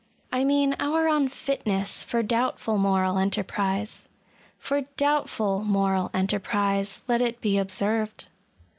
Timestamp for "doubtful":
2.23-2.79